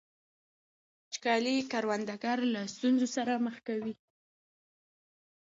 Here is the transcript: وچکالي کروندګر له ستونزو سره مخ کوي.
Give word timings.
وچکالي 1.07 1.55
کروندګر 1.71 2.37
له 2.53 2.61
ستونزو 2.75 3.07
سره 3.15 3.33
مخ 3.45 3.55
کوي. 3.67 3.93